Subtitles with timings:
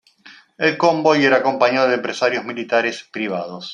[0.57, 3.69] El convoy era acompañado de empresarios militares privados.